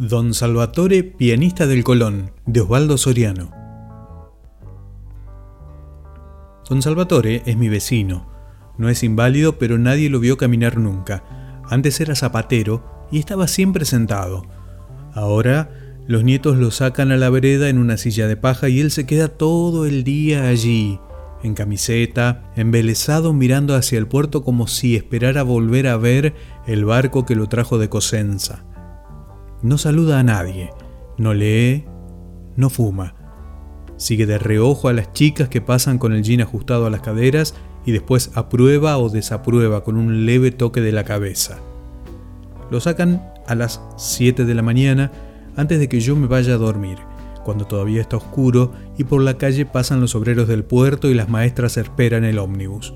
Don 0.00 0.32
Salvatore, 0.32 1.04
pianista 1.04 1.66
del 1.66 1.84
Colón, 1.84 2.30
de 2.46 2.62
Osvaldo 2.62 2.96
Soriano. 2.96 3.50
Don 6.66 6.80
Salvatore 6.80 7.42
es 7.44 7.58
mi 7.58 7.68
vecino. 7.68 8.26
No 8.78 8.88
es 8.88 9.02
inválido, 9.02 9.58
pero 9.58 9.76
nadie 9.76 10.08
lo 10.08 10.18
vio 10.18 10.38
caminar 10.38 10.78
nunca. 10.78 11.60
Antes 11.68 12.00
era 12.00 12.14
zapatero 12.14 12.82
y 13.12 13.18
estaba 13.18 13.46
siempre 13.46 13.84
sentado. 13.84 14.46
Ahora 15.12 15.68
los 16.06 16.24
nietos 16.24 16.56
lo 16.56 16.70
sacan 16.70 17.12
a 17.12 17.18
la 17.18 17.28
vereda 17.28 17.68
en 17.68 17.76
una 17.76 17.98
silla 17.98 18.26
de 18.26 18.38
paja 18.38 18.70
y 18.70 18.80
él 18.80 18.90
se 18.90 19.04
queda 19.04 19.28
todo 19.28 19.84
el 19.84 20.02
día 20.02 20.48
allí, 20.48 20.98
en 21.42 21.52
camiseta, 21.52 22.50
embelesado 22.56 23.34
mirando 23.34 23.74
hacia 23.74 23.98
el 23.98 24.06
puerto 24.06 24.44
como 24.44 24.66
si 24.66 24.96
esperara 24.96 25.42
volver 25.42 25.88
a 25.88 25.98
ver 25.98 26.34
el 26.66 26.86
barco 26.86 27.26
que 27.26 27.34
lo 27.34 27.50
trajo 27.50 27.76
de 27.76 27.90
Cosenza. 27.90 28.64
No 29.62 29.76
saluda 29.76 30.18
a 30.18 30.22
nadie, 30.22 30.70
no 31.18 31.34
lee, 31.34 31.84
no 32.56 32.70
fuma. 32.70 33.14
Sigue 33.98 34.24
de 34.24 34.38
reojo 34.38 34.88
a 34.88 34.94
las 34.94 35.12
chicas 35.12 35.50
que 35.50 35.60
pasan 35.60 35.98
con 35.98 36.14
el 36.14 36.22
jean 36.22 36.40
ajustado 36.40 36.86
a 36.86 36.90
las 36.90 37.02
caderas 37.02 37.54
y 37.84 37.92
después 37.92 38.30
aprueba 38.34 38.96
o 38.96 39.10
desaprueba 39.10 39.84
con 39.84 39.98
un 39.98 40.24
leve 40.24 40.50
toque 40.50 40.80
de 40.80 40.92
la 40.92 41.04
cabeza. 41.04 41.58
Lo 42.70 42.80
sacan 42.80 43.22
a 43.46 43.54
las 43.54 43.82
7 43.98 44.46
de 44.46 44.54
la 44.54 44.62
mañana 44.62 45.12
antes 45.56 45.78
de 45.78 45.90
que 45.90 46.00
yo 46.00 46.16
me 46.16 46.26
vaya 46.26 46.54
a 46.54 46.58
dormir, 46.58 46.96
cuando 47.44 47.66
todavía 47.66 48.00
está 48.00 48.16
oscuro 48.16 48.72
y 48.96 49.04
por 49.04 49.20
la 49.20 49.36
calle 49.36 49.66
pasan 49.66 50.00
los 50.00 50.14
obreros 50.14 50.48
del 50.48 50.64
puerto 50.64 51.10
y 51.10 51.14
las 51.14 51.28
maestras 51.28 51.76
esperan 51.76 52.24
el 52.24 52.38
ómnibus. 52.38 52.94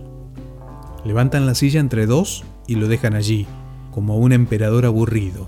Levantan 1.05 1.45
la 1.45 1.55
silla 1.55 1.81
entre 1.81 2.07
dos 2.07 2.43
y 2.67 2.77
lo 2.77 2.89
dejan 2.89 3.13
allí, 3.13 3.47
como 3.91 4.17
un 4.17 4.33
emperador 4.33 4.87
aburrido. 4.87 5.47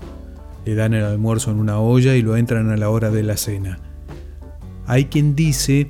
Le 0.67 0.75
dan 0.75 0.93
el 0.93 1.03
almuerzo 1.03 1.49
en 1.49 1.59
una 1.59 1.79
olla 1.79 2.15
y 2.15 2.21
lo 2.21 2.37
entran 2.37 2.69
a 2.69 2.77
la 2.77 2.91
hora 2.91 3.09
de 3.09 3.23
la 3.23 3.37
cena. 3.37 3.79
Hay 4.85 5.05
quien 5.05 5.33
dice 5.33 5.89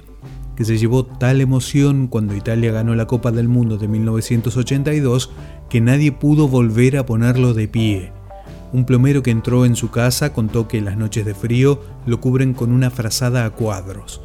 que 0.55 0.63
se 0.63 0.77
llevó 0.77 1.05
tal 1.05 1.41
emoción 1.41 2.07
cuando 2.07 2.33
Italia 2.33 2.71
ganó 2.71 2.95
la 2.95 3.07
Copa 3.07 3.31
del 3.31 3.49
Mundo 3.49 3.77
de 3.77 3.89
1982 3.89 5.31
que 5.69 5.81
nadie 5.81 6.13
pudo 6.13 6.47
volver 6.47 6.95
a 6.95 7.05
ponerlo 7.05 7.53
de 7.53 7.67
pie 7.67 8.13
un 8.73 8.83
plomero 8.83 9.23
que 9.23 9.31
entró 9.31 9.65
en 9.65 9.75
su 9.75 9.91
casa 9.91 10.33
contó 10.33 10.67
que 10.67 10.81
las 10.81 10.97
noches 10.97 11.25
de 11.25 11.33
frío 11.33 11.81
lo 12.05 12.19
cubren 12.19 12.53
con 12.53 12.71
una 12.71 12.89
frazada 12.89 13.45
a 13.45 13.51
cuadros. 13.51 14.21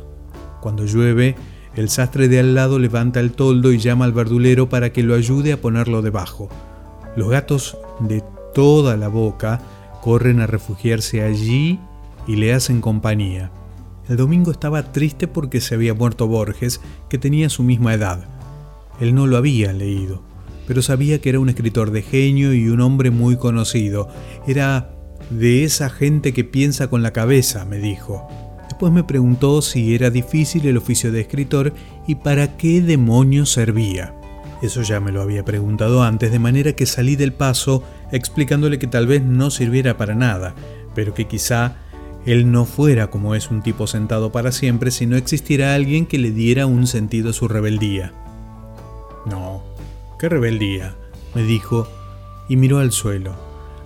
Cuando 0.61 0.85
llueve, 0.85 1.37
el 1.77 1.89
sastre 1.89 2.29
de 2.29 2.41
al 2.41 2.55
lado 2.55 2.79
levanta 2.79 3.21
el 3.21 3.33
toldo 3.33 3.73
y 3.73 3.79
llama 3.79 4.05
al 4.05 4.13
verdulero 4.13 4.69
para 4.69 4.93
que 4.93 5.05
lo 5.05 5.15
ayude 5.15 5.53
a 5.53 5.61
ponerlo 5.61 6.03
debajo. 6.03 6.49
Los 7.17 7.31
gatos 7.31 7.77
de 8.01 8.25
toda 8.53 8.97
la 8.97 9.09
boca 9.09 9.61
corren 10.03 10.41
a 10.41 10.47
refugiarse 10.47 11.23
allí 11.23 11.81
y 12.27 12.37
le 12.37 12.53
hacen 12.53 12.83
compañía. 12.83 13.51
El 14.09 14.19
domingo 14.19 14.51
estaba 14.51 14.93
triste 14.93 15.29
porque 15.29 15.63
se 15.63 15.77
había 15.77 15.95
muerto 15.95 16.27
Borges, 16.27 16.83
que 17.09 17.17
tenía 17.17 17.49
su 17.49 17.63
misma 17.63 17.95
edad. 17.95 18.29
Él 19.01 19.15
no 19.15 19.27
lo 19.27 19.39
había 19.39 19.73
leído 19.73 20.23
pero 20.67 20.83
sabía 20.83 21.21
que 21.21 21.29
era 21.29 21.41
un 21.41 21.49
escritor 21.49 21.91
de 21.91 22.03
genio 22.03 22.53
y 22.55 22.69
un 22.69 22.81
hombre 22.81 23.11
muy 23.11 23.37
conocido. 23.37 24.09
Era 24.47 24.95
de 25.31 25.65
esa 25.65 25.91
gente 25.91 26.33
que 26.33 26.45
piensa 26.45 26.89
con 26.89 27.03
la 27.03 27.13
cabeza, 27.13 27.65
me 27.65 27.79
dijo. 27.79 28.27
Después 28.69 28.93
me 28.93 29.05
preguntó 29.05 29.61
si 29.63 29.95
era 29.95 30.11
difícil 30.11 30.67
el 30.67 30.77
oficio 30.77 31.13
de 31.13 31.21
escritor 31.21 31.75
y 32.07 32.17
para 32.17 32.57
qué 32.57 32.81
demonios 32.81 33.51
servía. 33.51 34.15
Eso 34.63 34.83
ya 34.83 35.01
me 35.01 35.13
lo 35.13 35.21
había 35.21 35.45
preguntado 35.45 36.03
antes, 36.03 36.31
de 36.31 36.39
manera 36.39 36.73
que 36.73 36.87
salí 36.87 37.17
del 37.17 37.33
paso 37.33 37.83
explicándole 38.13 38.79
que 38.79 38.87
tal 38.87 39.07
vez 39.07 39.23
no 39.23 39.51
sirviera 39.51 39.97
para 39.97 40.15
nada, 40.15 40.55
pero 40.95 41.15
que 41.15 41.27
quizá 41.27 41.77
él 42.25 42.53
no 42.53 42.65
fuera 42.65 43.11
como 43.11 43.35
es 43.35 43.51
un 43.51 43.63
tipo 43.63 43.89
sentado 43.89 44.31
para 44.31 44.53
siempre, 44.53 44.93
si 44.93 45.07
no 45.07 45.17
existiera 45.17 45.75
alguien 45.75 46.07
que 46.07 46.19
le 46.19 46.31
diera 46.31 46.67
un 46.67 46.87
sentido 46.87 47.31
a 47.31 47.33
su 47.33 47.49
rebeldía. 47.49 48.13
No, 49.27 49.65
¡Qué 50.23 50.29
rebeldía! 50.29 50.95
me 51.35 51.43
dijo 51.43 51.89
y 52.49 52.55
miró 52.55 52.79
al 52.79 52.93
suelo. 52.93 53.35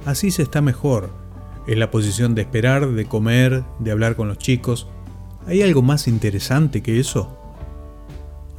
Así 0.05 0.31
se 0.31 0.43
está 0.43 0.61
mejor. 0.61 1.09
Es 1.67 1.79
la 1.79 1.91
posición 1.91 2.35
de 2.35 2.43
esperar, 2.43 2.89
de 2.89 3.07
comer, 3.07 3.65
de 3.79 3.91
hablar 3.91 4.17
con 4.17 4.29
los 4.29 4.37
chicos. 4.37 4.87
¿Hay 5.47 5.63
algo 5.63 5.81
más 5.81 6.09
interesante 6.09 6.83
que 6.83 7.01
eso? 7.01 7.39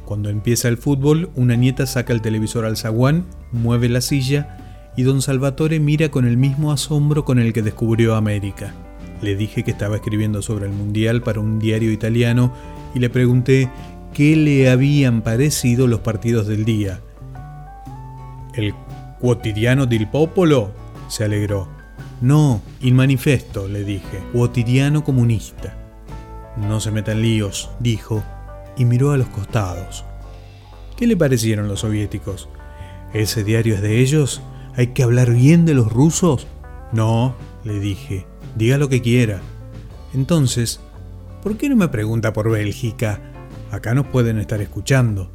Cuando 0.08 0.30
empieza 0.30 0.68
el 0.68 0.78
fútbol, 0.78 1.28
una 1.34 1.54
nieta 1.54 1.84
saca 1.84 2.14
el 2.14 2.22
televisor 2.22 2.64
al 2.64 2.78
zaguán, 2.78 3.26
mueve 3.52 3.90
la 3.90 4.00
silla 4.00 4.90
y 4.96 5.02
don 5.02 5.20
Salvatore 5.20 5.80
mira 5.80 6.10
con 6.10 6.26
el 6.26 6.38
mismo 6.38 6.72
asombro 6.72 7.26
con 7.26 7.38
el 7.38 7.52
que 7.52 7.60
descubrió 7.60 8.14
América. 8.14 8.72
Le 9.20 9.36
dije 9.36 9.64
que 9.64 9.70
estaba 9.70 9.96
escribiendo 9.96 10.40
sobre 10.40 10.64
el 10.64 10.72
Mundial 10.72 11.20
para 11.20 11.40
un 11.40 11.58
diario 11.58 11.92
italiano 11.92 12.54
y 12.94 13.00
le 13.00 13.10
pregunté 13.10 13.68
qué 14.14 14.34
le 14.34 14.70
habían 14.70 15.20
parecido 15.20 15.86
los 15.86 16.00
partidos 16.00 16.46
del 16.46 16.64
día. 16.64 17.02
¿El 18.54 18.72
quotidiano 19.20 19.84
del 19.84 20.08
popolo? 20.08 20.70
se 21.08 21.24
alegró. 21.24 21.68
No, 22.22 22.62
il 22.80 22.94
manifesto, 22.94 23.68
le 23.68 23.84
dije, 23.84 24.22
quotidiano 24.32 25.04
comunista. 25.04 25.76
No 26.56 26.80
se 26.80 26.92
metan 26.92 27.20
líos, 27.20 27.68
dijo, 27.78 28.24
y 28.78 28.84
miró 28.84 29.12
a 29.12 29.18
los 29.18 29.28
costados. 29.28 30.04
¿Qué 30.96 31.06
le 31.06 31.16
parecieron 31.16 31.68
los 31.68 31.80
soviéticos? 31.80 32.48
¿Ese 33.12 33.44
diario 33.44 33.74
es 33.74 33.82
de 33.82 34.00
ellos? 34.00 34.40
¿Hay 34.76 34.88
que 34.88 35.02
hablar 35.02 35.32
bien 35.32 35.66
de 35.66 35.74
los 35.74 35.92
rusos? 35.92 36.46
No, 36.92 37.34
le 37.64 37.80
dije, 37.80 38.26
diga 38.56 38.78
lo 38.78 38.88
que 38.88 39.02
quiera. 39.02 39.40
Entonces, 40.14 40.80
¿por 41.42 41.56
qué 41.56 41.68
no 41.68 41.76
me 41.76 41.88
pregunta 41.88 42.32
por 42.32 42.50
Bélgica? 42.50 43.20
Acá 43.70 43.94
nos 43.94 44.06
pueden 44.06 44.38
estar 44.38 44.60
escuchando 44.60 45.30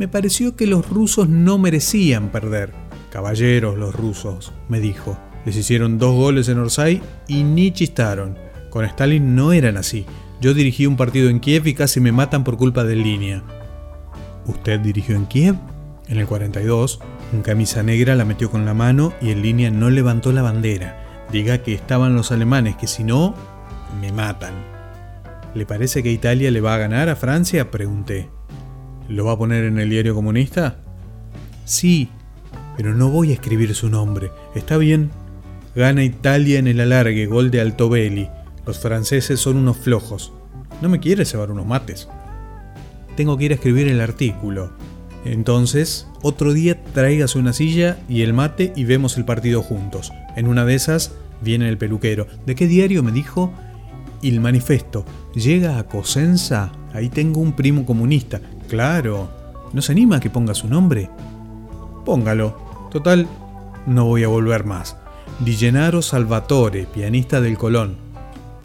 me 0.00 0.08
pareció 0.08 0.56
que 0.56 0.66
los 0.66 0.88
rusos 0.88 1.28
no 1.28 1.58
merecían 1.58 2.30
perder. 2.30 2.72
Caballeros 3.10 3.76
los 3.76 3.94
rusos, 3.94 4.50
me 4.66 4.80
dijo. 4.80 5.18
Les 5.44 5.54
hicieron 5.54 5.98
dos 5.98 6.14
goles 6.14 6.48
en 6.48 6.58
Orsay 6.58 7.02
y 7.28 7.42
ni 7.42 7.70
chistaron. 7.70 8.38
Con 8.70 8.84
Stalin 8.84 9.34
no 9.34 9.52
eran 9.52 9.76
así. 9.76 10.06
Yo 10.40 10.54
dirigí 10.54 10.86
un 10.86 10.96
partido 10.96 11.28
en 11.28 11.40
Kiev 11.40 11.66
y 11.66 11.74
casi 11.74 12.00
me 12.00 12.12
matan 12.12 12.44
por 12.44 12.56
culpa 12.56 12.84
de 12.84 12.96
línea. 12.96 13.42
¿Usted 14.46 14.80
dirigió 14.80 15.16
en 15.16 15.26
Kiev? 15.26 15.56
En 16.08 16.18
el 16.18 16.26
42, 16.26 17.00
un 17.32 17.42
camisa 17.42 17.82
negra 17.82 18.16
la 18.16 18.24
metió 18.24 18.50
con 18.50 18.64
la 18.64 18.74
mano 18.74 19.12
y 19.20 19.30
en 19.30 19.42
línea 19.42 19.70
no 19.70 19.90
levantó 19.90 20.32
la 20.32 20.42
bandera. 20.42 21.26
Diga 21.30 21.58
que 21.58 21.74
estaban 21.74 22.14
los 22.14 22.32
alemanes, 22.32 22.76
que 22.76 22.86
si 22.86 23.04
no, 23.04 23.34
me 24.00 24.12
matan. 24.12 24.54
¿Le 25.54 25.66
parece 25.66 26.02
que 26.02 26.10
Italia 26.10 26.50
le 26.50 26.60
va 26.60 26.74
a 26.74 26.78
ganar 26.78 27.08
a 27.08 27.16
Francia? 27.16 27.70
Pregunté. 27.70 28.28
¿Lo 29.08 29.24
va 29.26 29.32
a 29.32 29.38
poner 29.38 29.64
en 29.64 29.78
el 29.78 29.90
diario 29.90 30.14
comunista? 30.14 30.78
Sí, 31.64 32.08
pero 32.76 32.94
no 32.94 33.10
voy 33.10 33.30
a 33.30 33.34
escribir 33.34 33.74
su 33.74 33.90
nombre. 33.90 34.30
Está 34.54 34.76
bien. 34.76 35.10
Gana 35.74 36.02
Italia 36.02 36.58
en 36.58 36.66
el 36.66 36.80
alargue, 36.80 37.26
gol 37.26 37.50
de 37.50 37.60
Altobelli. 37.60 38.28
Los 38.70 38.78
franceses 38.78 39.40
son 39.40 39.56
unos 39.56 39.78
flojos. 39.78 40.32
¿No 40.80 40.88
me 40.88 41.00
quiere 41.00 41.24
llevar 41.24 41.50
unos 41.50 41.66
mates? 41.66 42.06
Tengo 43.16 43.36
que 43.36 43.46
ir 43.46 43.50
a 43.50 43.56
escribir 43.56 43.88
el 43.88 44.00
artículo. 44.00 44.70
Entonces, 45.24 46.06
otro 46.22 46.52
día 46.52 46.80
tráigase 46.94 47.40
una 47.40 47.52
silla 47.52 47.98
y 48.08 48.22
el 48.22 48.32
mate 48.32 48.72
y 48.76 48.84
vemos 48.84 49.16
el 49.16 49.24
partido 49.24 49.60
juntos. 49.60 50.12
En 50.36 50.46
una 50.46 50.64
de 50.64 50.76
esas 50.76 51.14
viene 51.40 51.68
el 51.68 51.78
peluquero. 51.78 52.28
¿De 52.46 52.54
qué 52.54 52.68
diario 52.68 53.02
me 53.02 53.10
dijo? 53.10 53.52
El 54.22 54.38
manifesto. 54.38 55.04
Llega 55.34 55.80
a 55.80 55.88
Cosenza. 55.88 56.70
Ahí 56.92 57.08
tengo 57.08 57.40
un 57.40 57.54
primo 57.54 57.84
comunista. 57.84 58.40
Claro. 58.68 59.32
¿No 59.72 59.82
se 59.82 59.90
anima 59.90 60.18
a 60.18 60.20
que 60.20 60.30
ponga 60.30 60.54
su 60.54 60.68
nombre? 60.68 61.10
Póngalo. 62.04 62.88
Total, 62.92 63.26
no 63.88 64.04
voy 64.04 64.22
a 64.22 64.28
volver 64.28 64.62
más. 64.62 64.96
Di 65.40 65.56
Gennaro 65.56 66.02
Salvatore, 66.02 66.86
pianista 66.86 67.40
del 67.40 67.58
Colón. 67.58 68.09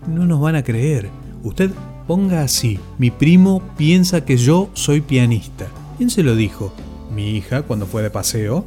No 0.07 0.25
nos 0.25 0.39
van 0.39 0.55
a 0.55 0.63
creer. 0.63 1.09
Usted 1.43 1.71
ponga 2.07 2.41
así. 2.41 2.79
Mi 2.97 3.11
primo 3.11 3.61
piensa 3.77 4.23
que 4.25 4.37
yo 4.37 4.69
soy 4.73 5.01
pianista. 5.01 5.67
¿Quién 5.97 6.09
se 6.09 6.23
lo 6.23 6.35
dijo? 6.35 6.73
Mi 7.13 7.29
hija 7.31 7.63
cuando 7.63 7.85
fue 7.85 8.03
de 8.03 8.09
paseo. 8.09 8.65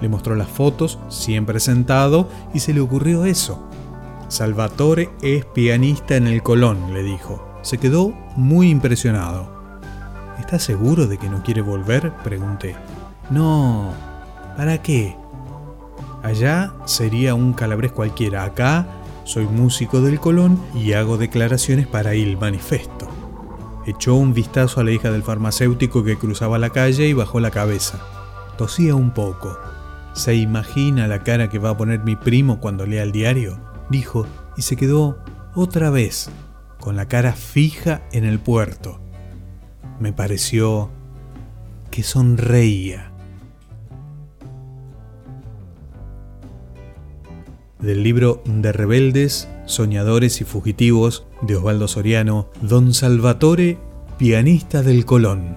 Le 0.00 0.08
mostró 0.08 0.34
las 0.36 0.48
fotos, 0.48 0.98
siempre 1.08 1.58
sentado, 1.58 2.28
y 2.52 2.60
se 2.60 2.74
le 2.74 2.80
ocurrió 2.80 3.24
eso. 3.24 3.66
Salvatore 4.28 5.08
es 5.22 5.44
pianista 5.46 6.16
en 6.16 6.26
el 6.26 6.42
Colón, 6.42 6.92
le 6.92 7.02
dijo. 7.02 7.60
Se 7.62 7.78
quedó 7.78 8.12
muy 8.36 8.68
impresionado. 8.68 9.48
¿Estás 10.38 10.62
seguro 10.62 11.06
de 11.06 11.16
que 11.16 11.30
no 11.30 11.42
quiere 11.42 11.62
volver? 11.62 12.12
Pregunté. 12.22 12.76
No. 13.30 13.92
¿Para 14.56 14.82
qué? 14.82 15.16
Allá 16.22 16.74
sería 16.84 17.34
un 17.34 17.52
calabrés 17.52 17.92
cualquiera. 17.92 18.44
Acá 18.44 18.86
soy 19.26 19.46
músico 19.46 20.00
del 20.00 20.20
Colón 20.20 20.62
y 20.72 20.92
hago 20.92 21.18
declaraciones 21.18 21.88
para 21.88 22.14
el 22.14 22.38
manifesto. 22.38 23.08
Echó 23.84 24.14
un 24.14 24.32
vistazo 24.32 24.80
a 24.80 24.84
la 24.84 24.92
hija 24.92 25.10
del 25.10 25.24
farmacéutico 25.24 26.04
que 26.04 26.16
cruzaba 26.16 26.58
la 26.58 26.70
calle 26.70 27.08
y 27.08 27.12
bajó 27.12 27.40
la 27.40 27.50
cabeza. 27.50 27.98
Tosía 28.56 28.94
un 28.94 29.10
poco. 29.10 29.58
¿Se 30.14 30.36
imagina 30.36 31.08
la 31.08 31.24
cara 31.24 31.48
que 31.48 31.58
va 31.58 31.70
a 31.70 31.76
poner 31.76 32.04
mi 32.04 32.14
primo 32.14 32.60
cuando 32.60 32.86
lea 32.86 33.02
el 33.02 33.12
diario? 33.12 33.60
dijo, 33.90 34.26
y 34.56 34.62
se 34.62 34.76
quedó 34.76 35.18
otra 35.54 35.90
vez 35.90 36.30
con 36.80 36.96
la 36.96 37.06
cara 37.08 37.32
fija 37.32 38.02
en 38.12 38.24
el 38.24 38.38
puerto. 38.38 39.00
Me 39.98 40.12
pareció 40.12 40.90
que 41.90 42.04
sonreía. 42.04 43.12
Del 47.86 48.02
libro 48.02 48.42
De 48.44 48.72
rebeldes, 48.72 49.48
soñadores 49.66 50.40
y 50.40 50.44
fugitivos 50.44 51.24
de 51.42 51.54
Osvaldo 51.54 51.86
Soriano, 51.86 52.50
Don 52.60 52.92
Salvatore, 52.92 53.78
pianista 54.18 54.82
del 54.82 55.04
Colón. 55.04 55.56